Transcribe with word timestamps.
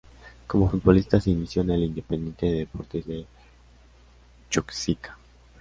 Como 0.47 0.67
futbolista 0.67 1.21
se 1.21 1.29
inició 1.29 1.61
en 1.61 1.69
el 1.69 1.83
Independiente 1.83 2.47
de 2.47 2.57
Deportes 2.61 3.05
de 3.05 3.23
Chosica. 4.49 5.15